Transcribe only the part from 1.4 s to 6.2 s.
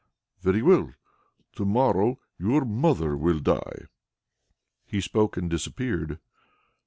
To morrow your mother will die." He spoke and disappeared.